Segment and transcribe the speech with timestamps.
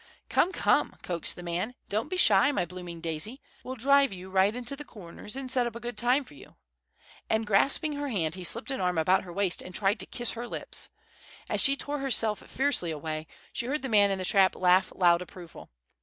[0.29, 3.39] "Come, come," coaxed the man, "don't be shy, my blooming daisy.
[3.63, 6.33] We'll drive you right in to the Corners and set up a good time for
[6.33, 6.55] you."
[7.29, 10.31] And, grasping her hand, he slipped an arm about her waist and tried to kiss
[10.31, 10.89] her lips.
[11.51, 15.21] As she tore herself fiercely away, she heard the man in the trap laugh loud
[15.21, 15.69] approval.